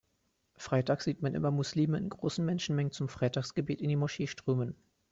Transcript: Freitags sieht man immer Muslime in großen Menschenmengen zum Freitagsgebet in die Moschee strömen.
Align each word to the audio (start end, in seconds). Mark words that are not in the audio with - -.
Freitags 0.55 1.03
sieht 1.03 1.21
man 1.21 1.35
immer 1.35 1.51
Muslime 1.51 1.95
in 1.99 2.09
großen 2.09 2.43
Menschenmengen 2.43 2.91
zum 2.91 3.07
Freitagsgebet 3.07 3.81
in 3.81 3.89
die 3.89 3.95
Moschee 3.95 4.25
strömen. 4.25 4.73